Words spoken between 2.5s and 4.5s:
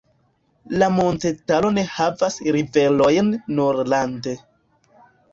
riverojn, nur rande.